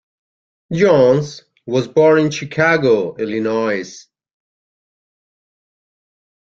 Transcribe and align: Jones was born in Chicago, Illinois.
Jones 0.73 1.43
was 1.67 1.87
born 1.87 2.17
in 2.21 2.31
Chicago, 2.31 3.15
Illinois. 3.17 4.07